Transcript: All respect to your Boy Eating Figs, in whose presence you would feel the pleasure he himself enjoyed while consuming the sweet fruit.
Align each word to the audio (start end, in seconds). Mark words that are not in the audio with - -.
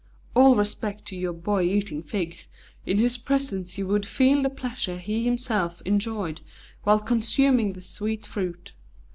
All 0.33 0.55
respect 0.55 1.05
to 1.09 1.15
your 1.15 1.31
Boy 1.31 1.61
Eating 1.61 2.01
Figs, 2.01 2.47
in 2.87 2.97
whose 2.97 3.17
presence 3.19 3.77
you 3.77 3.85
would 3.85 4.03
feel 4.03 4.41
the 4.41 4.49
pleasure 4.49 4.97
he 4.97 5.23
himself 5.25 5.79
enjoyed 5.85 6.41
while 6.81 6.99
consuming 6.99 7.73
the 7.73 7.83
sweet 7.83 8.25
fruit. 8.25 8.73